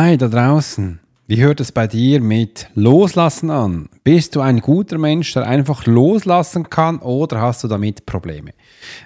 Hi 0.00 0.16
da 0.16 0.28
draußen. 0.28 1.00
Wie 1.26 1.42
hört 1.42 1.58
es 1.58 1.72
bei 1.72 1.88
dir 1.88 2.20
mit 2.20 2.68
Loslassen 2.76 3.50
an? 3.50 3.88
Bist 4.04 4.36
du 4.36 4.40
ein 4.40 4.60
guter 4.60 4.96
Mensch, 4.96 5.32
der 5.32 5.44
einfach 5.44 5.86
loslassen 5.86 6.70
kann 6.70 7.00
oder 7.00 7.40
hast 7.40 7.64
du 7.64 7.68
damit 7.68 8.06
Probleme? 8.06 8.52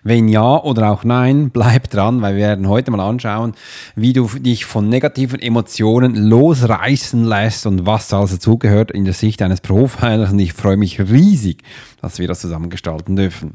Wenn 0.02 0.28
ja 0.28 0.62
oder 0.62 0.92
auch 0.92 1.02
nein, 1.02 1.48
bleib 1.54 1.88
dran, 1.88 2.20
weil 2.20 2.36
wir 2.36 2.42
werden 2.42 2.68
heute 2.68 2.90
mal 2.90 3.00
anschauen, 3.00 3.54
wie 3.96 4.12
du 4.12 4.26
dich 4.26 4.66
von 4.66 4.90
negativen 4.90 5.40
Emotionen 5.40 6.14
losreißen 6.14 7.24
lässt 7.24 7.64
und 7.64 7.86
was 7.86 8.08
da 8.08 8.20
also 8.20 8.36
zugehört 8.36 8.90
in 8.90 9.06
der 9.06 9.14
Sicht 9.14 9.40
eines 9.40 9.62
Profilers. 9.62 10.32
Und 10.32 10.40
ich 10.40 10.52
freue 10.52 10.76
mich 10.76 11.00
riesig, 11.00 11.62
dass 12.02 12.18
wir 12.18 12.28
das 12.28 12.42
zusammen 12.42 12.68
gestalten 12.68 13.16
dürfen. 13.16 13.54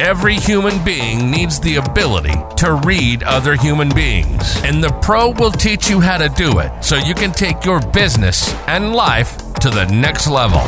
every 0.00 0.36
human 0.36 0.82
being 0.82 1.30
needs 1.30 1.60
the 1.60 1.76
ability 1.76 2.32
to 2.56 2.80
read 2.86 3.22
other 3.22 3.54
human 3.54 3.90
beings. 3.90 4.56
And 4.64 4.82
the 4.82 4.88
pro 5.02 5.30
will 5.32 5.50
teach 5.50 5.90
you 5.90 6.00
how 6.00 6.16
to 6.16 6.30
do 6.30 6.58
it 6.58 6.72
so 6.82 6.96
you 6.96 7.14
can 7.14 7.32
take 7.32 7.66
your 7.66 7.80
business 7.92 8.54
and 8.66 8.94
life 8.94 9.36
to 9.60 9.68
the 9.68 9.84
next 9.92 10.26
level. 10.26 10.62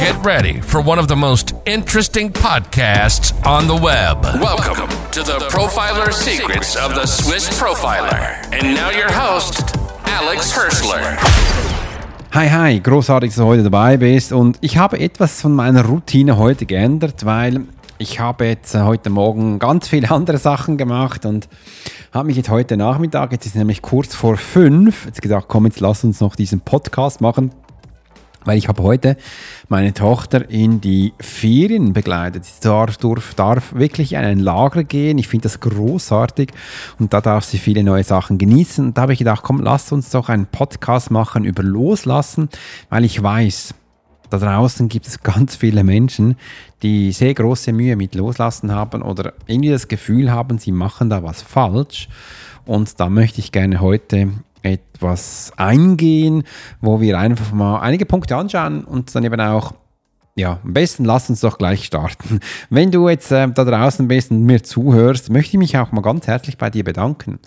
Get 0.00 0.16
ready 0.24 0.62
for 0.62 0.80
one 0.80 0.98
of 0.98 1.06
the 1.06 1.16
most 1.16 1.52
interesting 1.66 2.30
podcasts 2.30 3.34
on 3.44 3.66
the 3.68 3.76
web. 3.76 4.24
Welcome 4.40 4.88
to 5.10 5.22
the 5.22 5.38
Profiler 5.50 6.10
Secrets 6.10 6.74
of 6.74 6.94
the 6.94 7.04
Swiss 7.04 7.50
Profiler. 7.60 8.42
And 8.54 8.74
now 8.74 8.88
your 8.88 9.12
host, 9.12 9.76
Alex 10.06 10.50
Hirschler. 10.50 11.18
Hi, 12.32 12.48
hi, 12.48 12.80
großartig, 12.80 13.32
dass 13.32 13.36
du 13.36 13.44
heute 13.44 13.64
dabei 13.64 13.98
bist. 13.98 14.32
Und 14.32 14.56
ich 14.62 14.78
habe 14.78 14.98
etwas 14.98 15.42
von 15.42 15.54
meiner 15.54 15.84
Routine 15.84 16.38
heute 16.38 16.64
geändert, 16.64 17.26
weil 17.26 17.66
ich 18.02 18.18
habe 18.18 18.46
jetzt 18.46 18.74
äh, 18.74 18.80
heute 18.80 19.10
Morgen 19.10 19.60
ganz 19.60 19.88
viele 19.88 20.10
andere 20.10 20.38
Sachen 20.38 20.76
gemacht 20.76 21.24
und 21.24 21.48
habe 22.12 22.26
mich 22.26 22.36
jetzt 22.36 22.50
heute 22.50 22.76
Nachmittag, 22.76 23.32
jetzt 23.32 23.46
ist 23.46 23.54
nämlich 23.54 23.80
kurz 23.80 24.14
vor 24.14 24.36
fünf, 24.36 25.06
jetzt 25.06 25.22
gesagt, 25.22 25.46
komm, 25.48 25.66
jetzt 25.66 25.80
lass 25.80 26.04
uns 26.04 26.20
noch 26.20 26.36
diesen 26.36 26.60
Podcast 26.60 27.20
machen 27.20 27.52
weil 28.44 28.58
ich 28.58 28.66
habe 28.66 28.82
heute 28.82 29.16
meine 29.68 29.94
Tochter 29.94 30.50
in 30.50 30.80
die 30.80 31.12
Ferien 31.20 31.92
begleitet. 31.92 32.44
Sie 32.44 32.60
darf, 32.60 32.96
darf 33.36 33.72
wirklich 33.72 34.14
in 34.14 34.18
ein 34.18 34.40
Lager 34.40 34.82
gehen. 34.82 35.18
Ich 35.18 35.28
finde 35.28 35.44
das 35.44 35.60
großartig 35.60 36.50
und 36.98 37.12
da 37.12 37.20
darf 37.20 37.44
sie 37.44 37.58
viele 37.58 37.84
neue 37.84 38.02
Sachen 38.02 38.38
genießen. 38.38 38.86
Und 38.86 38.98
da 38.98 39.02
habe 39.02 39.12
ich 39.12 39.20
gedacht, 39.20 39.44
komm, 39.44 39.60
lass 39.60 39.92
uns 39.92 40.10
doch 40.10 40.28
einen 40.28 40.46
Podcast 40.46 41.12
machen 41.12 41.44
über 41.44 41.62
Loslassen, 41.62 42.48
weil 42.90 43.04
ich 43.04 43.22
weiß, 43.22 43.74
da 44.32 44.38
draußen 44.38 44.88
gibt 44.88 45.06
es 45.06 45.22
ganz 45.22 45.56
viele 45.56 45.84
Menschen, 45.84 46.36
die 46.82 47.12
sehr 47.12 47.34
große 47.34 47.72
Mühe 47.72 47.96
mit 47.96 48.14
Loslassen 48.14 48.72
haben 48.72 49.02
oder 49.02 49.34
irgendwie 49.46 49.70
das 49.70 49.88
Gefühl 49.88 50.30
haben, 50.30 50.58
sie 50.58 50.72
machen 50.72 51.10
da 51.10 51.22
was 51.22 51.42
falsch. 51.42 52.08
Und 52.64 52.98
da 52.98 53.08
möchte 53.08 53.40
ich 53.40 53.52
gerne 53.52 53.80
heute 53.80 54.30
etwas 54.62 55.52
eingehen, 55.56 56.44
wo 56.80 57.00
wir 57.00 57.18
einfach 57.18 57.52
mal 57.52 57.80
einige 57.80 58.06
Punkte 58.06 58.36
anschauen 58.36 58.84
und 58.84 59.14
dann 59.14 59.24
eben 59.24 59.40
auch 59.40 59.74
ja, 60.34 60.60
am 60.64 60.72
besten 60.72 61.04
lass 61.04 61.28
uns 61.28 61.40
doch 61.40 61.58
gleich 61.58 61.84
starten. 61.84 62.40
Wenn 62.70 62.90
du 62.90 63.08
jetzt 63.08 63.30
äh, 63.30 63.48
da 63.50 63.64
draußen 63.64 64.08
bist 64.08 64.30
und 64.30 64.44
mir 64.44 64.62
zuhörst, 64.62 65.30
möchte 65.30 65.50
ich 65.50 65.58
mich 65.58 65.76
auch 65.76 65.92
mal 65.92 66.00
ganz 66.00 66.26
herzlich 66.26 66.56
bei 66.56 66.70
dir 66.70 66.84
bedanken. 66.84 67.38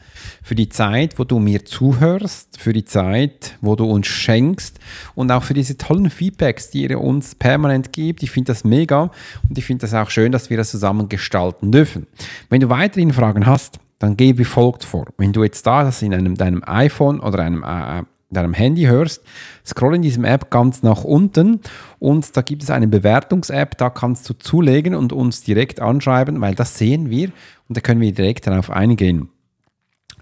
Für 0.43 0.53
die 0.53 0.69
Zeit, 0.69 1.17
wo 1.17 1.23
du 1.23 1.39
mir 1.39 1.65
zuhörst, 1.65 2.59
für 2.59 2.73
die 2.73 2.85
Zeit, 2.85 3.57
wo 3.61 3.75
du 3.75 3.85
uns 3.85 4.05
schenkst 4.05 4.79
und 5.15 5.31
auch 5.31 5.41
für 5.41 5.55
diese 5.55 5.77
tollen 5.77 6.11
Feedbacks, 6.11 6.69
die 6.69 6.83
ihr 6.83 7.01
uns 7.01 7.33
permanent 7.33 7.91
gibt. 7.91 8.21
Ich 8.21 8.29
finde 8.29 8.51
das 8.51 8.63
mega 8.63 9.09
und 9.49 9.57
ich 9.57 9.65
finde 9.65 9.81
das 9.81 9.95
auch 9.95 10.11
schön, 10.11 10.31
dass 10.31 10.51
wir 10.51 10.57
das 10.57 10.69
zusammen 10.69 11.09
gestalten 11.09 11.71
dürfen. 11.71 12.05
Wenn 12.49 12.61
du 12.61 12.69
weiterhin 12.69 13.13
Fragen 13.13 13.47
hast, 13.47 13.79
dann 13.97 14.15
geh 14.15 14.37
wie 14.37 14.45
folgt 14.45 14.83
vor. 14.83 15.05
Wenn 15.17 15.33
du 15.33 15.43
jetzt 15.43 15.65
da 15.65 15.83
das 15.83 16.03
in 16.03 16.13
einem, 16.13 16.35
deinem 16.35 16.63
iPhone 16.65 17.19
oder 17.19 17.39
einem, 17.39 17.63
äh, 17.63 18.03
deinem 18.29 18.53
Handy 18.53 18.83
hörst, 18.83 19.23
scroll 19.65 19.95
in 19.95 20.01
diesem 20.01 20.25
App 20.25 20.49
ganz 20.49 20.83
nach 20.83 21.03
unten 21.03 21.61
und 21.99 22.35
da 22.35 22.41
gibt 22.41 22.63
es 22.63 22.69
eine 22.69 22.87
Bewertungs-App, 22.87 23.77
da 23.77 23.89
kannst 23.89 24.29
du 24.29 24.33
zulegen 24.33 24.95
und 24.95 25.13
uns 25.13 25.43
direkt 25.43 25.79
anschreiben, 25.79 26.39
weil 26.41 26.55
das 26.55 26.77
sehen 26.77 27.09
wir 27.09 27.29
und 27.67 27.77
da 27.77 27.81
können 27.81 28.01
wir 28.01 28.11
direkt 28.11 28.47
darauf 28.47 28.69
eingehen. 28.69 29.29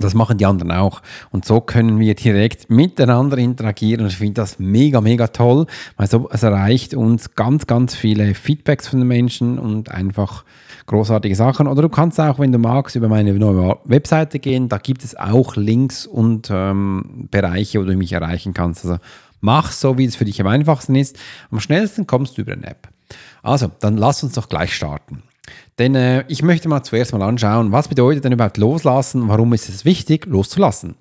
Das 0.04 0.14
machen 0.14 0.38
die 0.38 0.46
anderen 0.46 0.72
auch. 0.72 1.02
Und 1.32 1.46
so 1.46 1.62
können 1.62 2.00
wir 2.00 2.16
direkt 2.16 2.70
miteinander 2.70 3.38
interagieren. 3.38 4.08
Ich 4.08 4.18
finde 4.18 4.36
das 4.36 4.60
mega, 4.60 5.02
mega 5.02 5.28
toll, 5.28 5.66
weil 5.98 6.08
so, 6.08 6.30
es 6.32 6.44
erreicht 6.44 6.94
uns 6.94 7.36
ganz, 7.36 7.68
ganz 7.68 7.96
viele 7.96 8.36
Feedbacks 8.36 8.88
von 8.88 9.00
den 9.00 9.08
Menschen 9.08 9.60
und 9.60 9.90
einfach 9.90 10.44
großartige 10.86 11.36
Sachen. 11.36 11.68
Oder 11.68 11.82
du 11.82 11.90
kannst 11.90 12.20
auch, 12.20 12.40
wenn 12.40 12.52
du 12.52 12.60
magst, 12.60 12.96
über 12.96 13.08
meine 13.08 13.34
neue 13.34 13.78
Webseite 13.86 14.40
gehen. 14.40 14.70
Da 14.70 14.78
gibt 14.78 15.04
es 15.04 15.16
auch 15.16 15.56
Links 15.56 16.06
und 16.06 16.50
ähm, 16.52 17.28
Bereiche, 17.32 17.80
wo 17.80 17.84
du 17.86 17.96
mich 17.96 18.14
erreichen 18.14 18.54
kannst. 18.54 18.86
Also 18.86 18.98
mach 19.42 19.72
so, 19.72 19.98
wie 19.98 20.06
es 20.06 20.16
für 20.16 20.26
dich 20.26 20.40
am 20.42 20.48
einfachsten 20.48 20.96
ist. 20.96 21.18
Am 21.52 21.60
schnellsten 21.60 22.08
kommst 22.08 22.38
du 22.38 22.42
über 22.42 22.54
eine 22.54 22.68
App. 22.68 22.90
Also, 23.42 23.70
dann 23.80 23.98
lass 23.98 24.24
uns 24.24 24.34
doch 24.34 24.50
gleich 24.50 24.74
starten. 24.74 25.24
Denn 25.80 25.96
äh, 25.96 26.24
ich 26.28 26.44
möchte 26.44 26.70
mal 26.70 26.84
zuerst 26.84 27.14
mal 27.14 27.22
anschauen, 27.22 27.72
was 27.72 27.88
bedeutet 27.88 28.24
denn 28.24 28.32
überhaupt 28.34 28.58
loslassen? 28.58 29.28
Warum 29.28 29.54
ist 29.54 29.70
es 29.70 29.86
wichtig, 29.86 30.26
loszulassen? 30.26 30.96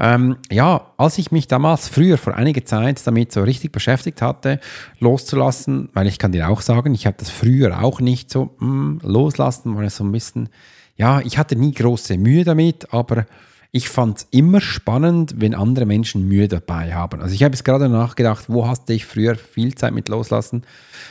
Ähm, 0.00 0.36
ja, 0.50 0.92
als 0.96 1.18
ich 1.18 1.32
mich 1.32 1.48
damals 1.48 1.88
früher 1.88 2.18
vor 2.18 2.34
einiger 2.34 2.64
Zeit 2.64 3.04
damit 3.06 3.32
so 3.32 3.42
richtig 3.42 3.72
beschäftigt 3.72 4.22
hatte, 4.22 4.60
loszulassen, 5.00 5.88
weil 5.92 6.06
ich 6.06 6.18
kann 6.18 6.30
dir 6.30 6.48
auch 6.48 6.60
sagen, 6.60 6.94
ich 6.94 7.06
hatte 7.06 7.24
das 7.24 7.30
früher 7.30 7.82
auch 7.82 8.00
nicht 8.00 8.30
so 8.30 8.54
mh, 8.58 8.60
hm, 8.60 9.00
loslassen, 9.02 9.76
war 9.76 9.90
so 9.90 10.04
ein 10.04 10.12
bisschen, 10.12 10.50
ja, 10.96 11.20
ich 11.20 11.36
hatte 11.36 11.56
nie 11.56 11.72
große 11.72 12.16
Mühe 12.16 12.44
damit, 12.44 12.92
aber 12.92 13.26
ich 13.70 13.90
fand 13.90 14.18
es 14.18 14.26
immer 14.30 14.62
spannend, 14.62 15.34
wenn 15.38 15.54
andere 15.54 15.84
Menschen 15.84 16.26
Mühe 16.26 16.48
dabei 16.48 16.94
haben. 16.94 17.20
Also 17.20 17.34
ich 17.34 17.42
habe 17.42 17.54
jetzt 17.54 17.64
gerade 17.64 17.90
nachgedacht, 17.90 18.46
wo 18.48 18.66
hast 18.66 18.88
ich 18.88 19.04
früher 19.04 19.34
viel 19.34 19.74
Zeit 19.74 19.92
mit 19.92 20.08
loslassen? 20.08 20.62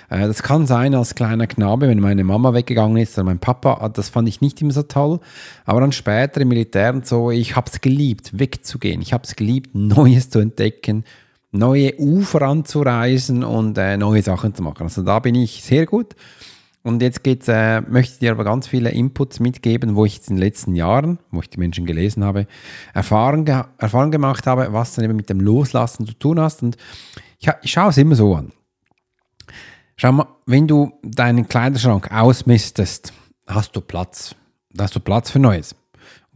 Äh, 0.10 0.26
das 0.28 0.42
kann 0.42 0.66
sein 0.66 0.96
als 0.96 1.14
kleiner 1.14 1.46
Knabe, 1.46 1.88
wenn 1.88 2.00
meine 2.00 2.24
Mama 2.24 2.56
weggegangen 2.56 2.98
ist 2.98 3.16
oder 3.16 3.26
mein 3.26 3.38
Papa, 3.38 3.78
ah, 3.82 3.90
das 3.90 4.10
fand 4.10 4.28
ich 4.28 4.42
nicht 4.42 4.60
immer 4.62 4.74
so 4.74 4.82
toll. 4.82 5.20
Aber 5.66 5.82
dann 5.82 5.92
später 5.92 6.42
im 6.42 6.48
Militär 6.48 6.94
und 6.96 7.06
so, 7.06 7.30
ich 7.30 7.56
habe 7.56 7.70
es 7.72 7.80
geliebt, 7.80 8.40
wegzugehen. 8.40 9.02
Ich 9.02 9.14
habe 9.14 9.24
es 9.24 9.36
geliebt, 9.36 9.72
Neues 9.76 10.32
zu 10.32 10.40
entdecken, 10.40 11.04
neue 11.52 11.96
Ufer 12.00 12.42
anzureisen 12.42 13.44
und 13.44 13.78
äh, 13.78 13.98
neue 13.98 14.24
Sachen 14.24 14.56
zu 14.56 14.64
machen. 14.64 14.84
Also 14.84 15.04
da 15.04 15.20
bin 15.20 15.36
ich 15.36 15.64
sehr 15.64 15.86
gut. 15.86 16.16
Und 16.88 17.02
jetzt 17.02 17.22
geht's, 17.22 17.50
äh, 17.50 17.82
möchte 17.82 18.14
ich 18.14 18.20
dir 18.20 18.32
aber 18.32 18.46
ganz 18.46 18.66
viele 18.66 18.92
Inputs 18.92 19.42
mitgeben, 19.42 19.98
wo 19.98 20.06
ich 20.06 20.16
jetzt 20.16 20.30
in 20.30 20.38
den 20.38 20.42
letzten 20.42 20.74
Jahren, 20.74 21.20
wo 21.32 21.42
ich 21.42 21.50
die 21.50 21.60
Menschen 21.60 21.86
gelesen 21.86 22.24
habe, 22.24 22.48
Erfahrung, 22.94 23.44
ge 23.44 23.64
Erfahrung 23.78 24.10
gemacht 24.10 24.48
habe, 24.48 24.72
was 24.72 24.96
dann 24.96 25.04
eben 25.04 25.18
mit 25.18 25.30
dem 25.30 25.42
Loslassen 25.42 26.08
zu 26.08 26.14
tun 26.14 26.40
hast. 26.40 26.64
Und 26.64 26.78
ich, 27.40 27.50
ich 27.62 27.72
schaue 27.72 27.90
es 27.90 27.98
immer 27.98 28.16
so 28.16 28.36
an. 28.36 28.54
Schau 29.98 30.14
mal, 30.14 30.28
wenn 30.46 30.66
du 30.66 30.94
deinen 31.04 31.50
Kleiderschrank 31.50 32.10
ausmistest, 32.10 33.12
hast 33.48 33.76
du 33.76 33.82
Platz. 33.82 34.34
Da 34.72 34.86
hast 34.86 34.96
du 34.96 35.02
Platz 35.02 35.30
für 35.30 35.40
Neues. 35.40 35.76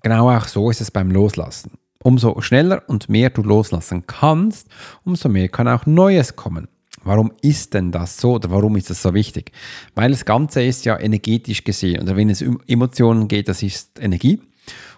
Genau 0.04 0.30
auch 0.30 0.48
so 0.48 0.70
ist 0.70 0.82
es 0.82 0.92
beim 0.92 1.12
Loslassen. 1.12 1.78
Umso 2.04 2.42
schneller 2.42 2.84
und 2.88 3.08
mehr 3.08 3.30
du 3.30 3.42
loslassen 3.42 4.06
kannst, 4.06 4.68
umso 5.06 5.30
mehr 5.30 5.48
kann 5.48 5.70
auch 5.70 5.86
Neues 5.86 6.36
kommen. 6.36 6.68
Warum 7.04 7.32
ist 7.42 7.74
denn 7.74 7.92
das 7.92 8.18
so 8.18 8.34
oder 8.34 8.52
warum 8.52 8.76
ist 8.76 8.90
das 8.90 9.02
so 9.02 9.14
wichtig? 9.14 9.52
Weil 9.96 10.12
das 10.12 10.26
Ganze 10.26 10.64
ist 10.64 10.86
ja 10.86 11.00
energetisch 11.00 11.64
gesehen 11.64 12.02
oder 12.02 12.16
wenn 12.16 12.30
es 12.30 12.42
um 12.42 12.60
Emotionen 12.68 13.28
geht, 13.28 13.48
das 13.48 13.64
ist 13.64 14.00
Energie. 14.00 14.40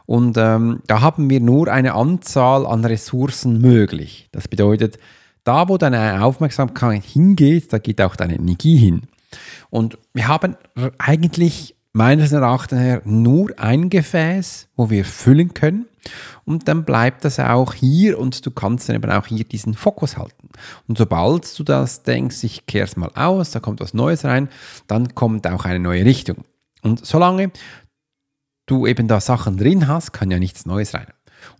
Und 0.05 0.37
ähm, 0.37 0.81
da 0.87 1.01
haben 1.01 1.29
wir 1.29 1.39
nur 1.39 1.69
eine 1.69 1.93
Anzahl 1.93 2.65
an 2.65 2.83
Ressourcen 2.83 3.61
möglich. 3.61 4.27
Das 4.31 4.47
bedeutet, 4.47 4.97
da 5.45 5.69
wo 5.69 5.77
deine 5.77 6.23
Aufmerksamkeit 6.23 7.03
hingeht, 7.03 7.71
da 7.71 7.77
geht 7.77 8.01
auch 8.01 8.15
deine 8.15 8.35
Energie 8.35 8.77
hin. 8.77 9.03
Und 9.69 9.97
wir 10.13 10.27
haben 10.27 10.55
eigentlich 10.97 11.75
meines 11.93 12.31
Erachtens 12.31 12.79
her 12.79 13.01
nur 13.05 13.57
ein 13.57 13.89
Gefäß, 13.89 14.67
wo 14.75 14.89
wir 14.89 15.05
füllen 15.05 15.53
können. 15.53 15.85
Und 16.43 16.67
dann 16.67 16.83
bleibt 16.83 17.23
das 17.23 17.39
auch 17.39 17.73
hier 17.73 18.19
und 18.19 18.45
du 18.45 18.51
kannst 18.51 18.89
dann 18.89 18.97
eben 18.97 19.09
auch 19.09 19.27
hier 19.27 19.45
diesen 19.45 19.73
Fokus 19.73 20.17
halten. 20.17 20.49
Und 20.87 20.97
sobald 20.97 21.57
du 21.57 21.63
das 21.63 22.03
denkst, 22.03 22.43
ich 22.43 22.65
kehre 22.65 22.85
es 22.85 22.97
mal 22.97 23.11
aus, 23.15 23.51
da 23.51 23.61
kommt 23.61 23.79
was 23.79 23.93
Neues 23.93 24.25
rein, 24.25 24.49
dann 24.87 25.15
kommt 25.15 25.47
auch 25.47 25.63
eine 25.63 25.79
neue 25.79 26.03
Richtung. 26.03 26.43
Und 26.81 27.05
solange 27.05 27.51
du 28.65 28.85
eben 28.85 29.07
da 29.07 29.21
Sachen 29.21 29.55
drin 29.55 29.87
hast, 29.87 30.11
kann 30.11 30.31
ja 30.31 30.39
nichts 30.39 30.65
Neues 30.65 30.93
rein. 30.93 31.07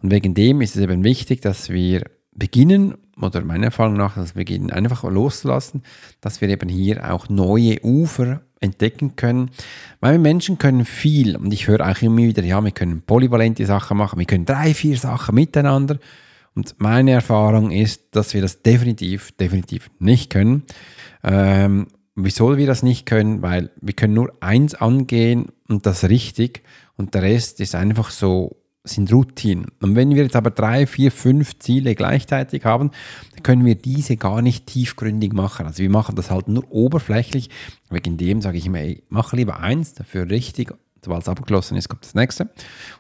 Und 0.02 0.12
wegen 0.12 0.34
dem 0.34 0.62
ist 0.62 0.76
es 0.76 0.82
eben 0.82 1.04
wichtig, 1.06 1.42
dass 1.42 1.70
wir 1.70 2.04
beginnen, 2.34 2.96
oder 3.22 3.42
meiner 3.42 3.66
Erfahrung 3.66 3.94
nach, 3.94 4.16
dass 4.16 4.36
wir 4.36 4.42
beginnen 4.42 4.72
einfach 4.72 5.04
loszulassen, 5.04 5.84
dass 6.20 6.42
wir 6.42 6.50
eben 6.50 6.68
hier 6.68 7.14
auch 7.14 7.30
neue 7.30 7.82
Ufer 7.84 8.42
entdecken 8.64 9.16
können. 9.16 9.52
Weil 10.00 10.14
wir 10.14 10.20
Menschen 10.20 10.58
können 10.58 10.86
viel 10.86 11.36
und 11.36 11.54
ich 11.54 11.68
höre 11.68 11.88
auch 11.88 12.02
immer 12.02 12.18
wieder, 12.18 12.44
ja, 12.44 12.64
wir 12.64 12.72
können 12.72 13.02
polyvalente 13.02 13.66
Sachen 13.66 13.98
machen, 13.98 14.20
wir 14.20 14.26
können 14.26 14.46
drei, 14.46 14.74
vier 14.74 14.98
Sachen 14.98 15.36
miteinander. 15.36 16.00
Und 16.56 16.76
meine 16.78 17.12
Erfahrung 17.12 17.72
ist, 17.72 18.16
dass 18.16 18.34
wir 18.34 18.42
das 18.42 18.62
definitiv, 18.62 19.32
definitiv 19.34 19.90
nicht 20.00 20.30
können. 20.30 20.64
Ähm, 21.24 21.88
wieso 22.16 22.58
wir 22.58 22.68
das 22.68 22.84
nicht 22.84 23.06
können? 23.06 23.42
Weil 23.42 23.72
wir 23.82 23.94
können 23.94 24.14
nur 24.14 24.34
eins 24.40 24.76
angehen 24.76 25.48
und 25.68 25.86
das 25.86 26.10
richtig 26.10 26.64
und 26.96 27.16
der 27.16 27.24
Rest 27.24 27.60
ist 27.60 27.76
einfach 27.76 28.12
so 28.12 28.63
sind 28.84 29.12
Routinen. 29.14 29.68
Und 29.82 29.96
wenn 29.96 30.10
wir 30.10 30.24
jetzt 30.24 30.36
aber 30.36 30.50
drei, 30.50 30.86
vier, 30.86 31.12
fünf 31.12 31.58
Ziele 31.60 31.96
gleichzeitig 31.96 32.66
haben, 32.66 32.92
können 33.42 33.66
wir 33.66 33.76
diese 33.76 34.18
gar 34.18 34.42
nicht 34.42 34.68
tiefgründig 34.68 35.34
machen. 35.34 35.66
Also 35.66 35.82
wir 35.82 35.90
machen 35.90 36.16
das 36.16 36.30
halt 36.30 36.50
nur 36.50 36.70
oberflächlich. 36.70 37.50
Wegen 37.90 38.18
dem 38.18 38.42
sage 38.42 38.58
ich 38.58 38.66
immer, 38.66 38.80
ey, 38.80 39.04
mach 39.10 39.32
lieber 39.34 39.60
eins, 39.60 39.94
dafür 39.94 40.30
richtig. 40.30 40.74
Sobald 41.02 41.22
es 41.22 41.30
abgeschlossen 41.30 41.78
ist, 41.78 41.90
kommt 41.90 42.04
das 42.04 42.16
nächste. 42.16 42.50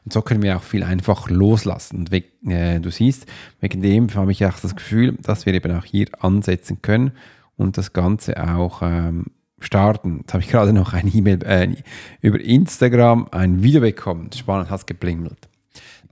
Und 0.05 0.13
so 0.13 0.21
können 0.21 0.41
wir 0.41 0.57
auch 0.57 0.63
viel 0.63 0.83
einfach 0.83 1.29
loslassen. 1.29 1.97
Und 1.99 2.11
we 2.11 2.23
äh, 2.49 2.79
du 2.79 2.89
siehst, 2.89 3.25
wegen 3.59 3.81
dem 3.81 4.13
habe 4.13 4.31
ich 4.31 4.45
auch 4.45 4.59
das 4.59 4.75
Gefühl, 4.75 5.17
dass 5.21 5.45
wir 5.45 5.53
eben 5.53 5.77
auch 5.77 5.85
hier 5.85 6.07
ansetzen 6.19 6.81
können 6.81 7.11
und 7.55 7.77
das 7.77 7.93
Ganze 7.93 8.41
auch 8.43 8.81
ähm, 8.81 9.27
starten. 9.59 10.19
Jetzt 10.19 10.33
habe 10.33 10.43
ich 10.43 10.49
gerade 10.49 10.73
noch 10.73 10.93
ein 10.93 11.09
E-Mail 11.13 11.43
äh, 11.43 11.75
über 12.21 12.39
Instagram 12.39 13.27
ein 13.31 13.63
Video 13.63 13.81
bekommen. 13.81 14.29
Spannend, 14.33 14.69
hat 14.69 14.85
geblingelt. 14.85 15.49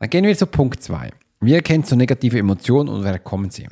Dann 0.01 0.09
gehen 0.09 0.25
wir 0.25 0.35
zu 0.35 0.47
Punkt 0.47 0.81
2. 0.81 1.11
Wie 1.41 1.53
erkennst 1.53 1.91
du 1.91 1.95
negative 1.95 2.39
Emotionen 2.39 2.89
und 2.89 3.03
woher 3.03 3.19
kommen 3.19 3.51
sie? 3.51 3.67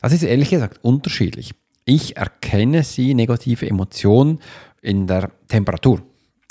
Das 0.00 0.10
ist 0.10 0.22
ehrlich 0.22 0.48
gesagt 0.48 0.78
unterschiedlich. 0.82 1.52
Ich 1.84 2.16
erkenne 2.16 2.82
sie, 2.82 3.12
negative 3.12 3.68
Emotionen, 3.68 4.38
in 4.80 5.06
der 5.06 5.30
Temperatur. 5.48 6.00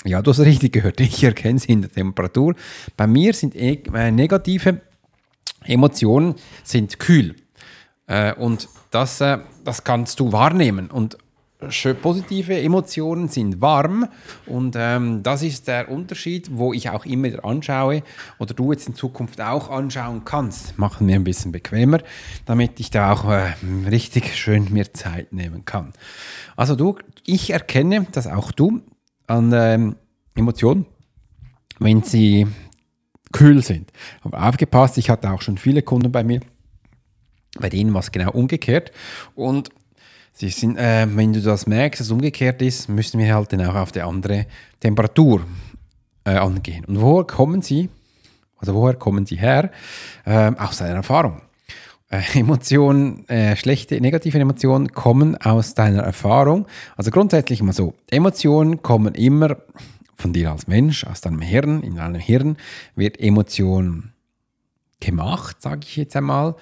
Ja, 0.04 0.22
du 0.22 0.30
hast 0.30 0.38
richtig 0.38 0.72
gehört. 0.72 1.00
Ich 1.00 1.24
erkenne 1.24 1.58
sie 1.58 1.72
in 1.72 1.82
der 1.82 1.90
Temperatur. 1.90 2.54
Bei 2.96 3.08
mir 3.08 3.34
sind 3.34 3.56
äh, 3.56 4.12
negative 4.12 4.80
Emotionen 5.64 6.36
sind 6.62 7.00
kühl. 7.00 7.34
Äh, 8.06 8.34
und 8.34 8.68
das, 8.92 9.20
äh, 9.20 9.38
das 9.64 9.82
kannst 9.82 10.20
du 10.20 10.30
wahrnehmen. 10.30 10.88
Und 10.88 11.18
positive 12.00 12.58
Emotionen 12.60 13.28
sind 13.28 13.60
warm 13.60 14.08
und 14.46 14.76
ähm, 14.78 15.22
das 15.22 15.42
ist 15.42 15.68
der 15.68 15.90
Unterschied, 15.90 16.48
wo 16.52 16.72
ich 16.72 16.90
auch 16.90 17.04
immer 17.04 17.28
wieder 17.28 17.44
anschaue 17.44 18.02
oder 18.38 18.54
du 18.54 18.72
jetzt 18.72 18.88
in 18.88 18.94
Zukunft 18.94 19.40
auch 19.40 19.70
anschauen 19.70 20.24
kannst. 20.24 20.78
Machen 20.78 21.06
mir 21.06 21.16
ein 21.16 21.24
bisschen 21.24 21.52
bequemer, 21.52 21.98
damit 22.46 22.80
ich 22.80 22.90
da 22.90 23.12
auch 23.12 23.30
äh, 23.30 23.52
richtig 23.88 24.36
schön 24.36 24.72
mir 24.72 24.92
Zeit 24.92 25.32
nehmen 25.32 25.64
kann. 25.64 25.92
Also 26.56 26.76
du, 26.76 26.96
ich 27.26 27.50
erkenne, 27.50 28.06
dass 28.12 28.26
auch 28.26 28.52
du 28.52 28.80
an 29.26 29.52
ähm, 29.54 29.96
Emotionen, 30.34 30.86
wenn 31.78 32.02
sie 32.02 32.46
kühl 33.32 33.62
sind. 33.62 33.92
Aber 34.22 34.46
aufgepasst, 34.46 34.98
ich 34.98 35.10
hatte 35.10 35.30
auch 35.30 35.42
schon 35.42 35.58
viele 35.58 35.82
Kunden 35.82 36.10
bei 36.10 36.24
mir, 36.24 36.40
bei 37.58 37.68
denen 37.68 37.92
war 37.94 38.00
es 38.00 38.12
genau 38.12 38.30
umgekehrt 38.32 38.92
und 39.34 39.70
Sie 40.32 40.48
sind, 40.48 40.78
äh, 40.78 41.06
wenn 41.08 41.32
du 41.32 41.40
das 41.42 41.66
merkst, 41.66 42.00
dass 42.00 42.06
es 42.06 42.12
umgekehrt 42.12 42.62
ist, 42.62 42.88
müssen 42.88 43.18
wir 43.18 43.34
halt 43.34 43.52
dann 43.52 43.64
auch 43.66 43.74
auf 43.74 43.92
die 43.92 44.00
andere 44.00 44.46
Temperatur 44.80 45.42
äh, 46.24 46.30
angehen. 46.30 46.84
Und 46.86 47.00
woher 47.00 47.24
kommen 47.24 47.62
sie? 47.62 47.88
Also 48.58 48.74
woher 48.74 48.94
kommen 48.94 49.26
sie 49.26 49.36
her? 49.36 49.70
Äh, 50.24 50.52
aus 50.56 50.78
deiner 50.78 50.96
Erfahrung. 50.96 51.42
Äh, 52.10 52.22
Emotionen, 52.34 53.28
äh, 53.28 53.56
schlechte, 53.56 54.00
negative 54.00 54.38
Emotionen 54.38 54.92
kommen 54.92 55.36
aus 55.36 55.74
deiner 55.74 56.02
Erfahrung. 56.02 56.66
Also 56.96 57.10
grundsätzlich 57.10 57.60
immer 57.60 57.72
so, 57.72 57.94
Emotionen 58.10 58.82
kommen 58.82 59.14
immer 59.14 59.56
von 60.16 60.32
dir 60.32 60.52
als 60.52 60.66
Mensch, 60.66 61.04
aus 61.04 61.20
deinem 61.20 61.40
Hirn. 61.40 61.82
In 61.82 61.96
deinem 61.96 62.20
Hirn 62.20 62.56
wird 62.94 63.18
Emotion 63.20 64.12
gemacht, 65.00 65.62
sage 65.62 65.80
ich 65.84 65.96
jetzt 65.96 66.16
einmal. 66.16 66.56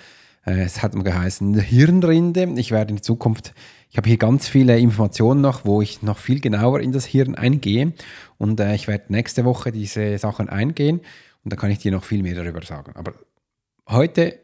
Äh, 0.49 0.62
es 0.62 0.83
hat 0.83 0.95
mal 0.95 1.03
geheißen 1.03 1.59
Hirnrinde. 1.59 2.49
Ich 2.56 2.71
werde 2.71 2.95
in 2.95 3.03
Zukunft, 3.03 3.53
ich 3.91 3.99
habe 3.99 4.09
hier 4.09 4.17
ganz 4.17 4.49
viele 4.49 4.79
Informationen 4.79 5.41
noch, 5.41 5.65
wo 5.65 5.83
ich 5.83 6.03
noch 6.03 6.19
viel 6.19 6.41
genauer 6.41 6.81
in 6.81 6.93
das 6.93 7.05
Hirn 7.05 7.35
eingehe. 7.35 7.93
Und 8.39 8.61
äh, 8.61 8.75
ich 8.75 8.89
werde 8.89 9.12
nächste 9.12 9.45
Woche 9.45 9.73
diese 9.73 10.17
Sachen 10.19 10.49
eingehen 10.49 11.00
und 11.45 11.53
da 11.53 11.56
kann 11.56 11.71
ich 11.71 11.79
dir 11.79 11.93
noch 11.93 12.05
viel 12.05 12.23
mehr 12.23 12.35
darüber 12.35 12.62
sagen. 12.62 12.93
Aber 12.95 13.12
heute, 13.89 14.39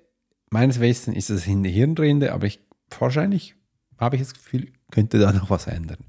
meines 0.50 0.80
Wissens, 0.80 1.16
ist 1.16 1.30
es 1.30 1.46
in 1.46 1.62
der 1.62 1.72
Hirnrinde, 1.72 2.32
aber 2.32 2.46
ich 2.46 2.60
wahrscheinlich 2.98 3.54
habe 3.98 4.16
ich 4.16 4.22
das 4.22 4.34
Gefühl, 4.34 4.72
könnte 4.90 5.18
da 5.18 5.32
noch 5.32 5.50
was 5.50 5.66
ändern. 5.66 6.04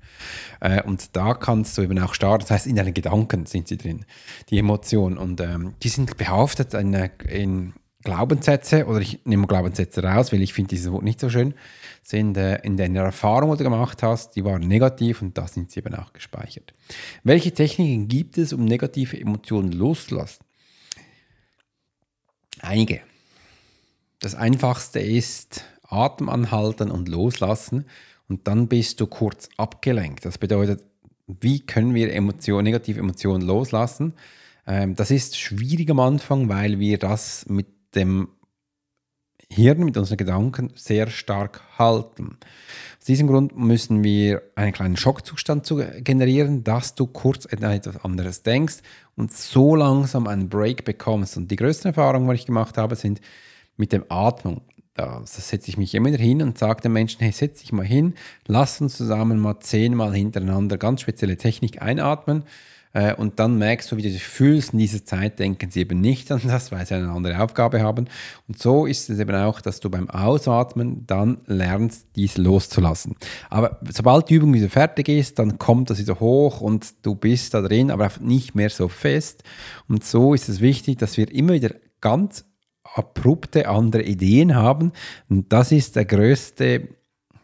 Äh, 0.59 0.81
und 0.83 1.15
da 1.15 1.33
kannst 1.35 1.77
du 1.77 1.83
eben 1.83 1.97
auch 1.99 2.13
starten, 2.13 2.41
das 2.41 2.51
heißt, 2.51 2.67
in 2.67 2.75
deinen 2.75 2.93
Gedanken 2.93 3.45
sind 3.45 3.67
sie 3.67 3.77
drin, 3.77 4.05
die 4.49 4.57
Emotionen. 4.57 5.17
Und 5.17 5.39
ähm, 5.39 5.75
die 5.83 5.89
sind 5.89 6.17
behaftet 6.17 6.73
in, 6.73 6.93
in 7.29 7.73
Glaubenssätze, 8.05 8.85
oder 8.85 9.01
ich 9.01 9.19
nehme 9.25 9.47
Glaubenssätze 9.47 10.01
raus, 10.01 10.31
weil 10.31 10.41
ich 10.41 10.53
finde 10.53 10.69
dieses 10.69 10.91
Wort 10.91 11.03
nicht 11.03 11.19
so 11.19 11.29
schön, 11.29 11.53
sind 12.01 12.37
äh, 12.37 12.59
in 12.61 12.77
deiner 12.77 13.01
Erfahrung, 13.01 13.51
die 13.51 13.57
du 13.57 13.63
gemacht 13.65 14.01
hast, 14.03 14.35
die 14.37 14.45
waren 14.45 14.61
negativ 14.61 15.21
und 15.21 15.37
da 15.37 15.47
sind 15.47 15.71
sie 15.71 15.79
eben 15.79 15.93
auch 15.95 16.13
gespeichert. 16.13 16.73
Welche 17.23 17.51
Techniken 17.51 18.07
gibt 18.07 18.37
es, 18.37 18.53
um 18.53 18.63
negative 18.63 19.19
Emotionen 19.19 19.73
loszulassen? 19.73 20.45
Einige. 22.61 23.01
Das 24.19 24.35
einfachste 24.35 24.99
ist 24.99 25.65
Atem 25.83 26.29
anhalten 26.29 26.89
und 26.91 27.09
loslassen 27.09 27.85
und 28.27 28.47
dann 28.47 28.67
bist 28.67 29.01
du 29.01 29.07
kurz 29.07 29.49
abgelenkt. 29.57 30.25
Das 30.25 30.37
bedeutet, 30.37 30.83
wie 31.27 31.59
können 31.59 31.93
wir 31.93 32.13
Emotionen, 32.13 32.63
negative 32.63 32.99
Emotionen 32.99 33.45
loslassen? 33.45 34.13
Ähm, 34.67 34.95
das 34.95 35.11
ist 35.11 35.37
schwierig 35.37 35.89
am 35.89 35.99
Anfang, 35.99 36.49
weil 36.49 36.79
wir 36.79 36.97
das 36.97 37.45
mit 37.47 37.67
dem 37.95 38.29
Hirn, 39.49 39.83
mit 39.83 39.95
unseren 39.95 40.17
Gedanken 40.17 40.71
sehr 40.75 41.07
stark 41.07 41.61
halten. 41.77 42.37
Aus 42.99 43.05
diesem 43.05 43.27
Grund 43.27 43.55
müssen 43.55 44.03
wir 44.03 44.41
einen 44.55 44.73
kleinen 44.73 44.97
Schockzustand 44.97 45.71
generieren, 45.99 46.63
dass 46.63 46.95
du 46.95 47.05
kurz 47.05 47.45
etwas 47.45 48.03
anderes 48.03 48.41
denkst 48.41 48.77
und 49.15 49.31
so 49.31 49.75
langsam 49.75 50.27
einen 50.27 50.49
Break 50.49 50.83
bekommst. 50.83 51.37
Und 51.37 51.51
die 51.51 51.57
größten 51.57 51.89
Erfahrungen, 51.89 52.27
die 52.29 52.35
ich 52.35 52.45
gemacht 52.47 52.77
habe, 52.77 52.95
sind 52.95 53.21
mit 53.77 53.91
dem 53.91 54.05
Atmung. 54.09 54.61
Da 54.95 55.21
setze 55.25 55.69
ich 55.69 55.77
mich 55.77 55.93
immer 55.93 56.07
wieder 56.07 56.23
hin 56.23 56.41
und 56.41 56.57
sage 56.57 56.81
den 56.81 56.93
Menschen, 56.93 57.19
hey, 57.19 57.31
setz 57.31 57.59
dich 57.59 57.71
mal 57.71 57.85
hin, 57.85 58.15
lass 58.47 58.81
uns 58.81 58.97
zusammen 58.97 59.39
mal 59.39 59.59
zehnmal 59.59 60.15
hintereinander 60.15 60.77
ganz 60.77 61.01
spezielle 61.01 61.37
Technik 61.37 61.81
einatmen 61.81 62.45
und 63.17 63.39
dann 63.39 63.57
merkst 63.57 63.91
du, 63.91 63.97
wie 63.97 64.03
du 64.03 64.09
dich 64.09 64.23
fühlst. 64.23 64.71
In 64.71 64.79
dieser 64.79 65.03
Zeit 65.03 65.39
denken 65.39 65.69
sie 65.69 65.81
eben 65.81 65.99
nicht 65.99 66.31
an 66.31 66.39
das, 66.45 66.71
weil 66.71 66.85
sie 66.85 66.95
eine 66.95 67.11
andere 67.11 67.41
Aufgabe 67.41 67.81
haben. 67.81 68.07
Und 68.47 68.57
so 68.57 68.85
ist 68.85 69.09
es 69.09 69.19
eben 69.19 69.35
auch, 69.35 69.59
dass 69.59 69.81
du 69.81 69.89
beim 69.89 70.09
Ausatmen 70.09 71.05
dann 71.05 71.39
lernst, 71.45 72.07
dies 72.15 72.37
loszulassen. 72.37 73.17
Aber 73.49 73.81
sobald 73.91 74.29
die 74.29 74.35
Übung 74.35 74.53
wieder 74.53 74.69
fertig 74.69 75.09
ist, 75.09 75.39
dann 75.39 75.59
kommt 75.59 75.89
das 75.89 75.99
wieder 75.99 76.21
hoch 76.21 76.61
und 76.61 77.05
du 77.05 77.15
bist 77.15 77.53
da 77.53 77.61
drin, 77.61 77.91
aber 77.91 78.09
nicht 78.21 78.55
mehr 78.55 78.69
so 78.69 78.87
fest. 78.87 79.43
Und 79.89 80.05
so 80.05 80.33
ist 80.33 80.47
es 80.47 80.61
wichtig, 80.61 80.97
dass 80.97 81.17
wir 81.17 81.29
immer 81.29 81.51
wieder 81.51 81.75
ganz 81.99 82.45
abrupte 82.83 83.67
andere 83.67 84.03
Ideen 84.03 84.55
haben. 84.55 84.93
Und 85.27 85.51
das 85.51 85.73
ist 85.73 85.97
der 85.97 86.05
größte, 86.05 86.87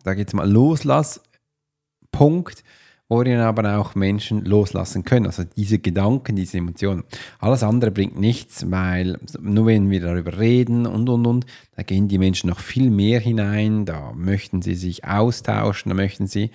da 0.05 0.13
geht 0.13 0.29
es 0.29 0.33
mal, 0.33 0.49
Loslasspunkt 0.49 2.63
worin 3.11 3.41
aber 3.41 3.77
auch 3.77 3.93
Menschen 3.93 4.45
loslassen 4.45 5.03
können. 5.03 5.25
Also 5.25 5.43
diese 5.43 5.79
Gedanken, 5.79 6.37
diese 6.37 6.59
Emotionen. 6.59 7.03
Alles 7.39 7.61
andere 7.61 7.91
bringt 7.91 8.17
nichts, 8.17 8.71
weil 8.71 9.19
nur 9.41 9.65
wenn 9.65 9.89
wir 9.89 9.99
darüber 9.99 10.39
reden 10.39 10.85
und, 10.85 11.09
und, 11.09 11.27
und, 11.27 11.45
da 11.75 11.83
gehen 11.83 12.07
die 12.07 12.17
Menschen 12.17 12.49
noch 12.49 12.61
viel 12.61 12.89
mehr 12.89 13.19
hinein, 13.19 13.83
da 13.85 14.13
möchten 14.15 14.61
sie 14.61 14.75
sich 14.75 15.03
austauschen, 15.03 15.89
da 15.89 15.93
möchten 15.93 16.25
sie 16.25 16.51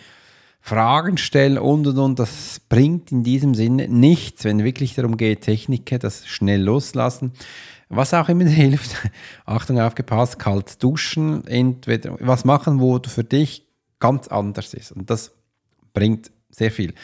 Fragen 0.63 1.19
stellen 1.19 1.59
und, 1.59 1.87
und, 1.89 1.99
und. 1.99 2.19
Das 2.19 2.59
bringt 2.71 3.13
in 3.13 3.23
diesem 3.23 3.55
Sinne 3.55 3.87
nichts, 3.89 4.45
wenn 4.45 4.65
wirklich 4.65 4.95
darum 4.95 5.19
geht, 5.19 5.43
Techniken, 5.43 5.99
das 5.99 6.27
schnell 6.27 6.63
loslassen. 6.63 7.33
Was 7.91 8.15
auch 8.15 8.31
immer 8.31 8.45
hilft, 8.47 8.97
Achtung 9.45 9.79
aufgepasst, 9.79 10.39
kalt 10.39 10.83
duschen, 10.83 11.47
entweder 11.47 12.17
was 12.19 12.47
machen, 12.47 12.81
wo 12.81 12.99
für 13.07 13.25
dich 13.25 13.67
ganz 14.01 14.29
anders 14.29 14.73
ist. 14.73 14.93
Und 14.93 15.11
das 15.11 15.33
bringt 15.93 16.31
sehr 16.57 16.71
viel. 16.71 16.95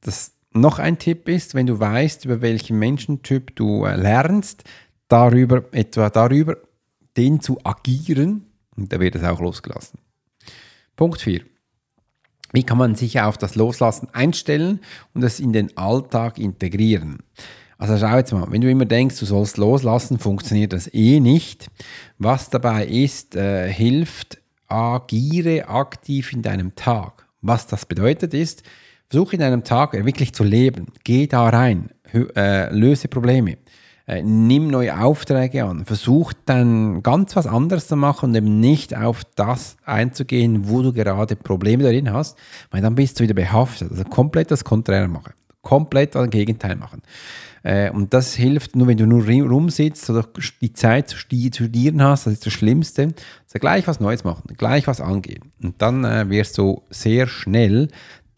Das 0.00 0.32
noch 0.52 0.78
ein 0.78 0.98
Tipp 0.98 1.28
ist, 1.28 1.54
wenn 1.54 1.66
du 1.66 1.78
weißt, 1.78 2.24
über 2.24 2.40
welchen 2.40 2.78
Menschentyp 2.78 3.54
du 3.56 3.84
äh, 3.84 3.96
lernst, 3.96 4.64
darüber, 5.08 5.64
etwa 5.72 6.10
darüber, 6.10 6.56
den 7.16 7.40
zu 7.40 7.58
agieren, 7.64 8.46
und 8.76 8.92
da 8.92 9.00
wird 9.00 9.14
es 9.14 9.24
auch 9.24 9.40
losgelassen. 9.40 9.98
Punkt 10.96 11.20
4. 11.20 11.42
Wie 12.52 12.62
kann 12.62 12.78
man 12.78 12.94
sich 12.94 13.20
auf 13.20 13.36
das 13.36 13.56
Loslassen 13.56 14.08
einstellen 14.12 14.80
und 15.14 15.22
es 15.22 15.38
in 15.38 15.52
den 15.52 15.76
Alltag 15.76 16.38
integrieren? 16.38 17.18
Also 17.76 17.96
schau 17.96 18.16
jetzt 18.16 18.32
mal, 18.32 18.50
wenn 18.50 18.60
du 18.60 18.70
immer 18.70 18.86
denkst, 18.86 19.18
du 19.18 19.26
sollst 19.26 19.56
loslassen, 19.58 20.18
funktioniert 20.18 20.72
das 20.72 20.92
eh 20.92 21.20
nicht. 21.20 21.68
Was 22.18 22.50
dabei 22.50 22.86
ist, 22.86 23.36
äh, 23.36 23.72
hilft, 23.72 24.38
agiere 24.66 25.68
aktiv 25.68 26.32
in 26.32 26.42
deinem 26.42 26.74
Tag. 26.74 27.26
Was 27.40 27.66
das 27.66 27.86
bedeutet 27.86 28.34
ist, 28.34 28.64
versuche 29.08 29.36
in 29.36 29.40
deinem 29.40 29.64
Tag 29.64 29.92
wirklich 29.92 30.32
zu 30.32 30.44
leben. 30.44 30.88
Geh 31.04 31.26
da 31.26 31.48
rein, 31.48 31.90
äh, 32.12 32.72
löse 32.74 33.08
Probleme. 33.08 33.58
Äh, 34.06 34.22
nimm 34.22 34.68
neue 34.68 34.98
Aufträge 34.98 35.64
an, 35.64 35.84
versuch 35.84 36.32
dann 36.46 37.02
ganz 37.02 37.36
was 37.36 37.46
anderes 37.46 37.88
zu 37.88 37.96
machen 37.96 38.30
und 38.30 38.34
eben 38.34 38.58
nicht 38.58 38.96
auf 38.96 39.22
das 39.36 39.76
einzugehen, 39.84 40.68
wo 40.68 40.80
du 40.80 40.94
gerade 40.94 41.36
Probleme 41.36 41.82
darin 41.82 42.10
hast, 42.10 42.38
weil 42.70 42.80
dann 42.80 42.94
bist 42.94 43.20
du 43.20 43.24
wieder 43.24 43.34
behaftet. 43.34 43.90
Also 43.90 44.04
komplett 44.04 44.50
das 44.50 44.64
Konträre 44.64 45.08
machen, 45.08 45.34
komplett 45.60 46.14
das 46.14 46.30
Gegenteil 46.30 46.76
machen. 46.76 47.02
Äh, 47.62 47.90
und 47.90 48.14
das 48.14 48.34
hilft 48.34 48.76
nur, 48.76 48.86
wenn 48.86 48.96
du 48.96 49.04
nur 49.04 49.26
rumsitzt 49.26 50.08
oder 50.08 50.24
die 50.62 50.72
Zeit 50.72 51.10
zu 51.10 51.18
studieren 51.18 52.02
hast, 52.02 52.26
das 52.26 52.32
ist 52.32 52.46
das 52.46 52.52
Schlimmste. 52.54 53.02
Also 53.02 53.58
gleich 53.60 53.86
was 53.86 54.00
Neues 54.00 54.24
machen, 54.24 54.54
gleich 54.56 54.86
was 54.86 55.02
angehen. 55.02 55.52
Und 55.62 55.82
dann 55.82 56.06
äh, 56.06 56.30
wirst 56.30 56.56
du 56.56 56.82
sehr 56.88 57.26
schnell 57.26 57.88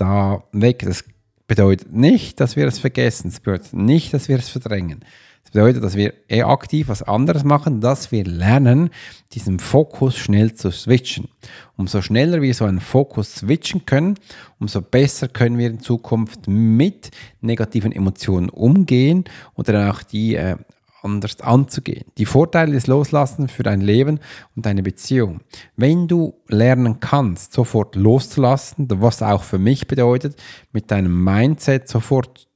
da 0.01 0.45
weg. 0.53 0.83
Das 0.85 1.05
bedeutet 1.47 1.93
nicht, 1.93 2.41
dass 2.41 2.57
wir 2.57 2.67
es 2.67 2.79
vergessen, 2.79 3.31
das 3.31 3.41
bedeutet 3.41 3.73
nicht, 3.73 4.15
dass 4.15 4.29
wir 4.29 4.39
es 4.39 4.49
verdrängen. 4.49 5.05
Das 5.43 5.53
bedeutet, 5.53 5.83
dass 5.83 5.97
wir 5.97 6.15
eher 6.29 6.47
aktiv 6.47 6.89
was 6.89 7.03
anderes 7.03 7.43
machen, 7.43 7.81
dass 7.81 8.13
wir 8.13 8.25
lernen, 8.25 8.91
diesen 9.33 9.59
Fokus 9.59 10.17
schnell 10.17 10.55
zu 10.55 10.71
switchen. 10.71 11.29
Umso 11.77 12.03
schneller 12.03 12.41
wir 12.41 12.55
so 12.55 12.67
einen 12.67 12.79
Fokus 12.79 13.35
switchen 13.35 13.85
können, 13.85 14.15
umso 14.61 14.81
besser 14.81 15.27
können 15.27 15.59
wir 15.59 15.67
in 15.67 15.81
Zukunft 15.81 16.47
mit 16.47 17.11
negativen 17.41 17.91
Emotionen 17.91 18.49
umgehen 18.49 19.25
und 19.55 19.69
dann 19.69 19.91
auch 19.91 20.05
die 20.05 20.37
äh, 20.37 20.57
anders 21.03 21.41
anzugehen. 21.41 22.07
Die 22.19 22.27
Vorteile 22.27 22.73
des 22.73 22.87
Loslassen 22.87 23.49
für 23.49 23.63
dein 23.63 23.81
Leben 23.81 24.21
und 24.57 24.67
deine 24.67 24.83
Beziehung. 24.83 25.41
Wenn 25.77 26.09
du 26.09 26.35
lernen 26.49 27.01
kannst, 27.01 27.53
sofort 27.53 27.97
loszulassen, 27.97 28.89
was 29.01 29.23
auch 29.23 29.43
für 29.43 29.59
mich 29.59 29.87
bedeutet, 29.87 30.37
mit 30.73 30.91
deinem 30.91 31.25
Mindset 31.25 31.89
sofort 31.89 32.49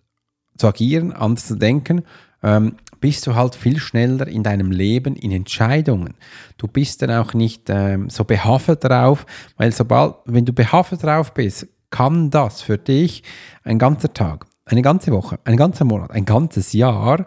zu 0.56 0.68
agieren, 0.68 1.12
anders 1.12 1.46
zu 1.46 1.56
denken, 1.56 2.02
ähm, 2.42 2.76
bist 3.00 3.26
du 3.26 3.34
halt 3.34 3.54
viel 3.54 3.78
schneller 3.78 4.26
in 4.28 4.42
deinem 4.42 4.70
Leben 4.70 5.16
in 5.16 5.30
Entscheidungen. 5.30 6.14
Du 6.56 6.68
bist 6.68 7.02
dann 7.02 7.10
auch 7.10 7.34
nicht 7.34 7.68
ähm, 7.68 8.08
so 8.08 8.24
behaftet 8.24 8.84
drauf, 8.84 9.26
weil 9.56 9.72
sobald, 9.72 10.14
wenn 10.24 10.44
du 10.44 10.52
behaftet 10.52 11.02
drauf 11.02 11.34
bist, 11.34 11.66
kann 11.90 12.30
das 12.30 12.62
für 12.62 12.78
dich 12.78 13.22
ein 13.62 13.78
ganzer 13.78 14.12
Tag, 14.12 14.46
eine 14.64 14.82
ganze 14.82 15.12
Woche, 15.12 15.38
ein 15.44 15.56
ganzer 15.56 15.84
Monat, 15.84 16.10
ein 16.12 16.24
ganzes 16.24 16.72
Jahr 16.72 17.26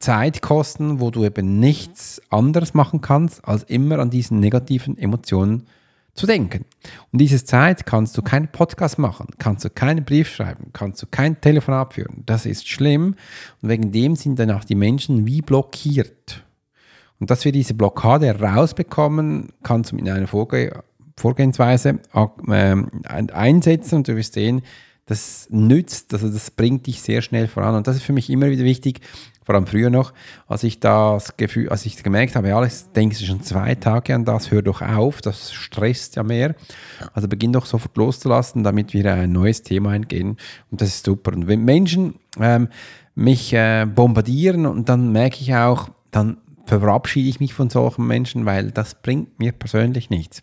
Zeit 0.00 0.42
kosten, 0.42 0.98
wo 0.98 1.10
du 1.10 1.24
eben 1.24 1.60
nichts 1.60 2.20
anderes 2.30 2.74
machen 2.74 3.00
kannst, 3.00 3.44
als 3.44 3.64
immer 3.64 3.98
an 3.98 4.10
diesen 4.10 4.40
negativen 4.40 4.98
Emotionen 4.98 5.66
zu 6.14 6.26
denken. 6.26 6.64
Und 7.12 7.20
diese 7.20 7.44
Zeit 7.44 7.86
kannst 7.86 8.16
du 8.16 8.22
keinen 8.22 8.48
Podcast 8.48 8.98
machen, 8.98 9.28
kannst 9.38 9.64
du 9.64 9.70
keinen 9.70 10.04
Brief 10.04 10.28
schreiben, 10.28 10.70
kannst 10.72 11.02
du 11.02 11.06
kein 11.06 11.40
Telefonat 11.40 11.94
führen. 11.94 12.22
Das 12.26 12.46
ist 12.46 12.68
schlimm 12.68 13.14
und 13.62 13.68
wegen 13.68 13.92
dem 13.92 14.16
sind 14.16 14.38
dann 14.38 14.50
auch 14.50 14.64
die 14.64 14.74
Menschen 14.74 15.26
wie 15.26 15.42
blockiert. 15.42 16.44
Und 17.20 17.30
dass 17.30 17.44
wir 17.44 17.52
diese 17.52 17.74
Blockade 17.74 18.40
rausbekommen, 18.40 19.50
kannst 19.62 19.92
du 19.92 19.96
mit 19.96 20.08
einer 20.08 20.26
Vorge 20.26 20.82
Vorgehensweise 21.16 21.98
äh, 22.48 22.76
einsetzen 23.32 23.96
und 23.96 24.08
du 24.08 24.16
wirst 24.16 24.32
sehen, 24.32 24.62
das 25.04 25.48
nützt, 25.50 26.14
also 26.14 26.30
das 26.30 26.50
bringt 26.50 26.86
dich 26.86 27.02
sehr 27.02 27.20
schnell 27.20 27.46
voran. 27.46 27.74
Und 27.74 27.86
das 27.86 27.96
ist 27.96 28.04
für 28.04 28.12
mich 28.12 28.30
immer 28.30 28.48
wieder 28.48 28.64
wichtig, 28.64 29.00
vor 29.42 29.54
allem 29.54 29.66
früher 29.66 29.90
noch, 29.90 30.12
als 30.46 30.62
ich 30.62 30.80
das 30.80 31.36
Gefühl, 31.36 31.70
als 31.70 31.86
ich 31.86 32.02
gemerkt 32.02 32.36
habe, 32.36 32.48
ja, 32.48 32.56
Alex, 32.56 32.92
denkst 32.92 33.18
du 33.18 33.24
schon 33.24 33.42
zwei 33.42 33.74
Tage 33.74 34.14
an 34.14 34.24
das, 34.24 34.50
hör 34.50 34.62
doch 34.62 34.82
auf, 34.82 35.22
das 35.22 35.52
stresst 35.52 36.16
ja 36.16 36.22
mehr. 36.22 36.54
Also 37.14 37.26
beginn 37.26 37.52
doch 37.52 37.66
sofort 37.66 37.96
loszulassen, 37.96 38.62
damit 38.62 38.92
wir 38.92 39.12
ein 39.12 39.32
neues 39.32 39.62
Thema 39.62 39.90
eingehen. 39.90 40.36
Und 40.70 40.80
das 40.80 40.88
ist 40.88 41.06
super. 41.06 41.32
Und 41.32 41.48
wenn 41.48 41.64
Menschen 41.64 42.14
ähm, 42.38 42.68
mich 43.14 43.52
äh, 43.52 43.86
bombardieren 43.86 44.66
und 44.66 44.88
dann 44.88 45.12
merke 45.12 45.40
ich 45.40 45.54
auch, 45.54 45.88
dann 46.10 46.38
verabschiede 46.66 47.28
ich 47.28 47.40
mich 47.40 47.54
von 47.54 47.70
solchen 47.70 48.06
Menschen, 48.06 48.46
weil 48.46 48.70
das 48.70 48.94
bringt 48.94 49.38
mir 49.38 49.52
persönlich 49.52 50.10
nichts. 50.10 50.42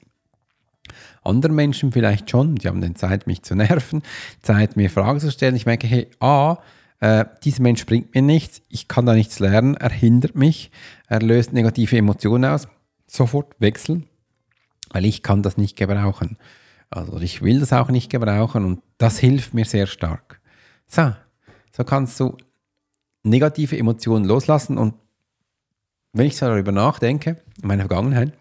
Andere 1.23 1.51
Menschen 1.51 1.91
vielleicht 1.91 2.29
schon, 2.29 2.55
die 2.55 2.67
haben 2.67 2.81
dann 2.81 2.95
Zeit, 2.95 3.27
mich 3.27 3.43
zu 3.43 3.55
nerven, 3.55 4.01
Zeit, 4.41 4.75
mir 4.75 4.89
Fragen 4.89 5.19
zu 5.19 5.31
stellen. 5.31 5.55
Ich 5.55 5.65
merke, 5.65 5.87
hey, 5.87 6.07
A, 6.19 6.57
äh, 6.99 7.25
dieser 7.43 7.61
Mensch 7.61 7.85
bringt 7.85 8.13
mir 8.15 8.21
nichts, 8.21 8.61
ich 8.69 8.87
kann 8.87 9.05
da 9.05 9.13
nichts 9.13 9.39
lernen, 9.39 9.75
er 9.75 9.91
hindert 9.91 10.35
mich, 10.35 10.71
er 11.07 11.21
löst 11.21 11.53
negative 11.53 11.97
Emotionen 11.97 12.45
aus. 12.45 12.67
Sofort 13.05 13.55
wechseln, 13.59 14.07
weil 14.89 15.05
ich 15.05 15.23
kann 15.23 15.43
das 15.43 15.57
nicht 15.57 15.77
gebrauchen. 15.77 16.37
Also 16.89 17.19
ich 17.19 17.41
will 17.41 17.59
das 17.59 17.73
auch 17.73 17.89
nicht 17.89 18.09
gebrauchen 18.09 18.65
und 18.65 18.81
das 18.97 19.19
hilft 19.19 19.53
mir 19.53 19.65
sehr 19.65 19.87
stark. 19.87 20.41
So, 20.87 21.13
so 21.71 21.83
kannst 21.83 22.19
du 22.19 22.35
negative 23.23 23.77
Emotionen 23.77 24.25
loslassen 24.25 24.77
und 24.77 24.95
wenn 26.13 26.25
ich 26.25 26.37
darüber 26.37 26.71
nachdenke, 26.71 27.37
in 27.61 27.67
meiner 27.67 27.83
Vergangenheit, 27.83 28.33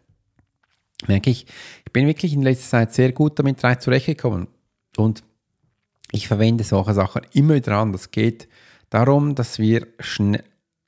merke 1.06 1.30
ich, 1.30 1.46
ich 1.84 1.92
bin 1.92 2.06
wirklich 2.06 2.32
in 2.32 2.42
letzter 2.42 2.70
Zeit 2.70 2.94
sehr 2.94 3.12
gut 3.12 3.38
damit 3.38 3.60
zurechtgekommen. 3.82 4.48
Und 4.96 5.22
ich 6.12 6.28
verwende 6.28 6.64
solche 6.64 6.94
Sachen 6.94 7.22
immer 7.32 7.54
wieder 7.54 7.76
an. 7.76 7.92
Das 7.92 8.10
geht 8.10 8.48
darum, 8.90 9.34
dass 9.34 9.58
wir 9.58 9.86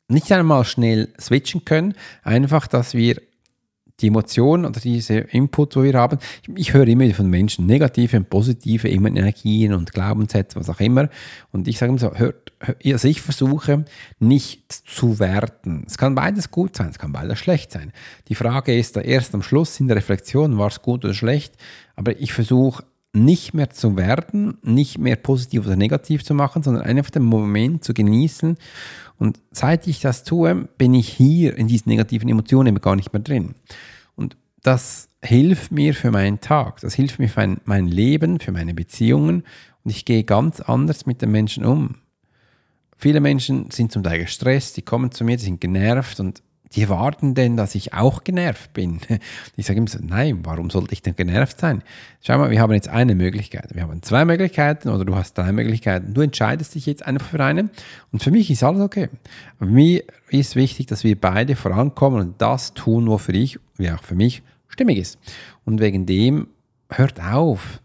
nicht 0.09 0.33
einmal 0.33 0.65
schnell 0.65 1.09
switchen 1.21 1.65
können, 1.65 1.95
einfach, 2.23 2.67
dass 2.67 2.95
wir 2.95 3.21
die 4.01 4.09
Emotionen 4.09 4.65
oder 4.65 4.81
diese 4.81 5.19
Input, 5.19 5.75
wo 5.75 5.83
wir 5.83 5.95
haben, 5.95 6.19
ich, 6.43 6.57
ich 6.57 6.73
höre 6.73 6.87
immer 6.87 7.13
von 7.15 7.29
Menschen 7.29 7.67
negative 7.67 8.17
und 8.17 8.31
positive 8.31 8.89
Energien 8.89 9.73
und 9.73 9.93
Glaubenssätze, 9.93 10.59
was 10.59 10.71
auch 10.71 10.81
immer. 10.81 11.09
Und 11.51 11.67
ich 11.67 11.79
sage 11.79 11.91
immer 11.91 11.99
so, 11.99 12.15
hört, 12.15 12.53
also 12.85 13.09
ich 13.09 13.21
versuche 13.21 13.85
nicht 14.21 14.73
zu 14.73 15.19
werten. 15.19 15.85
Es 15.87 15.99
kann 15.99 16.15
beides 16.15 16.51
gut 16.51 16.77
sein, 16.77 16.91
es 16.91 16.99
kann 16.99 17.13
beides 17.13 17.39
schlecht 17.39 17.73
sein. 17.73 17.93
Die 18.29 18.35
Frage 18.37 18.77
ist 18.77 18.97
da 18.97 19.01
erst 19.01 19.35
am 19.35 19.43
Schluss 19.43 19.81
in 19.81 19.89
der 19.89 19.97
Reflexion, 19.97 20.59
war 20.59 20.69
es 20.69 20.81
gut 20.81 21.05
oder 21.05 21.15
schlecht, 21.15 21.55
aber 21.97 22.21
ich 22.21 22.33
versuche 22.33 22.85
nicht 23.13 23.55
mehr 23.55 23.71
zu 23.71 23.97
werden, 23.97 24.59
nicht 24.63 24.99
mehr 24.99 25.17
positiv 25.17 25.67
oder 25.67 25.77
negativ 25.77 26.25
zu 26.25 26.35
machen, 26.35 26.63
sondern 26.63 26.83
einfach 26.83 27.11
den 27.11 27.25
Moment 27.25 27.85
zu 27.85 27.95
genießen. 27.95 28.57
Und 29.19 29.41
seit 29.51 29.87
ich 29.87 30.01
das 30.01 30.25
tue, 30.25 30.69
bin 30.77 30.95
ich 30.95 31.09
hier 31.09 31.57
in 31.57 31.69
diesen 31.69 31.89
negativen 31.89 32.29
Emotionen 32.29 32.81
gar 32.81 32.97
nicht 32.97 33.13
mehr 33.13 33.23
drin. 33.23 33.55
Und 34.15 34.37
das 34.63 35.09
hilft 35.23 35.73
mir 35.73 35.95
für 35.95 36.11
meinen 36.11 36.41
Tag, 36.41 36.81
das 36.81 36.95
hilft 36.95 37.19
mir 37.19 37.29
für 37.29 37.57
mein 37.65 37.87
Leben, 37.87 38.39
für 38.39 38.53
meine 38.53 38.75
Beziehungen 38.75 39.43
und 39.83 39.91
ich 39.91 40.05
gehe 40.05 40.25
ganz 40.25 40.61
anders 40.61 41.07
mit 41.07 41.23
den 41.23 41.31
Menschen 41.31 41.65
um. 41.65 41.97
Viele 42.97 43.21
Menschen 43.21 43.71
sind 43.71 43.93
zum 43.93 44.03
Teil 44.03 44.21
gestresst, 44.21 44.77
die 44.77 44.83
kommen 44.83 45.11
zu 45.13 45.25
mir, 45.25 45.37
die 45.37 45.45
sind 45.45 45.61
genervt 45.61 46.21
und 46.21 46.43
die 46.73 46.83
erwarten 46.83 47.35
denn, 47.35 47.57
dass 47.57 47.75
ich 47.75 47.95
auch 47.95 48.25
genervt 48.25 48.73
bin. 48.73 49.01
Ich 49.57 49.67
sage 49.67 49.79
immer 49.79 49.89
so, 49.89 49.99
nein, 50.01 50.41
warum 50.45 50.71
sollte 50.71 50.93
ich 50.93 51.03
denn 51.03 51.17
genervt 51.17 51.59
sein? 51.59 51.83
Schau 52.21 52.39
mal, 52.39 52.51
wir 52.51 52.61
haben 52.61 52.73
jetzt 52.73 52.89
eine 52.89 53.15
Möglichkeit. 53.15 53.75
Wir 53.75 53.83
haben 53.83 54.03
zwei 54.03 54.25
Möglichkeiten 54.25 54.89
oder 54.89 55.05
du 55.05 55.17
hast 55.17 55.37
drei 55.37 55.53
Möglichkeiten. 55.53 56.15
Du 56.15 56.21
entscheidest 56.21 56.75
dich 56.75 56.87
jetzt 56.87 57.05
einfach 57.05 57.29
für 57.29 57.43
eine 57.43 57.71
und 58.13 58.23
für 58.23 58.31
mich 58.31 58.51
ist 58.51 58.63
alles 58.63 58.81
okay. 58.81 59.09
mir 59.59 60.05
ist 60.29 60.57
wichtig, 60.57 60.87
dass 60.87 61.05
wir 61.05 61.21
beide 61.21 61.57
vorankommen 61.57 62.21
und 62.21 62.41
das 62.41 62.75
tun, 62.75 63.11
was 63.11 63.23
für 63.23 63.33
dich 63.33 63.59
wie 63.77 63.91
auch 63.91 64.03
für 64.03 64.15
mich 64.15 64.43
stimmig 64.69 64.99
ist. 64.99 65.19
Und 65.65 65.81
wegen 65.81 66.07
dem 66.07 66.49
hört 66.91 67.21
auf, 67.23 67.81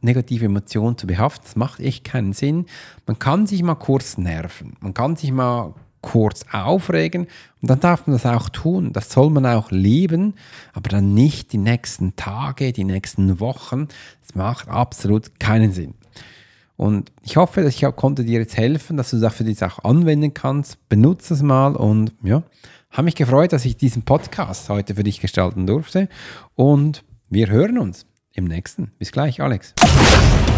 negative 0.00 0.46
Emotionen 0.46 0.96
zu 0.96 1.06
behaften. 1.06 1.44
Das 1.44 1.56
macht 1.56 1.80
echt 1.80 2.04
keinen 2.04 2.32
Sinn. 2.32 2.66
Man 3.06 3.18
kann 3.18 3.46
sich 3.46 3.62
mal 3.62 3.74
kurz 3.74 4.18
nerven. 4.18 4.76
Man 4.80 4.94
kann 4.94 5.16
sich 5.16 5.32
mal 5.32 5.74
kurz 6.02 6.44
aufregen 6.52 7.26
und 7.62 7.70
dann 7.70 7.80
darf 7.80 8.06
man 8.06 8.14
das 8.14 8.26
auch 8.26 8.48
tun. 8.50 8.92
Das 8.92 9.10
soll 9.10 9.30
man 9.30 9.46
auch 9.46 9.70
lieben, 9.70 10.34
aber 10.72 10.90
dann 10.90 11.14
nicht 11.14 11.52
die 11.52 11.58
nächsten 11.58 12.16
Tage, 12.16 12.72
die 12.72 12.84
nächsten 12.84 13.40
Wochen. 13.40 13.88
Das 14.20 14.34
macht 14.34 14.68
absolut 14.68 15.40
keinen 15.40 15.72
Sinn. 15.72 15.94
Und 16.76 17.12
ich 17.22 17.36
hoffe, 17.36 17.62
dass 17.62 17.74
ich 17.74 17.96
konnte 17.96 18.24
dir 18.24 18.40
jetzt 18.40 18.56
helfen, 18.56 18.96
dass 18.96 19.10
du 19.10 19.20
das 19.20 19.34
für 19.34 19.44
dich 19.44 19.62
auch 19.62 19.84
anwenden 19.84 20.34
kannst. 20.34 20.88
Benutze 20.88 21.34
es 21.34 21.42
mal 21.42 21.76
und 21.76 22.12
ja, 22.22 22.42
habe 22.90 23.04
mich 23.04 23.14
gefreut, 23.14 23.52
dass 23.52 23.64
ich 23.64 23.76
diesen 23.76 24.02
Podcast 24.02 24.68
heute 24.68 24.96
für 24.96 25.04
dich 25.04 25.20
gestalten 25.20 25.66
durfte. 25.66 26.08
Und 26.54 27.04
wir 27.30 27.48
hören 27.48 27.78
uns 27.78 28.06
im 28.34 28.44
nächsten. 28.44 28.90
Bis 28.98 29.12
gleich, 29.12 29.40
Alex. 29.40 29.74